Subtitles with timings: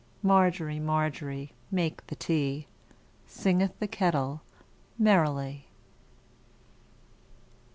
[0.23, 2.65] Margery, Margery, make the tea,
[3.27, 4.41] Singeth the kettle
[4.97, 5.67] merrily.